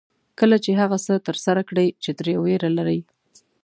کله 0.39 0.57
چې 0.63 0.71
هغه 0.81 0.97
څه 1.05 1.13
ترسره 1.27 1.61
کړئ 1.69 1.87
چې 2.03 2.11
ترې 2.19 2.33
وېره 2.43 2.69
لرئ. 2.77 2.99